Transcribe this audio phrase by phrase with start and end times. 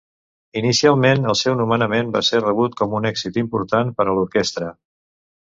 [0.61, 4.73] Inicialment, el seu nomenament va ser rebut com un èxit important per a l'orquestra.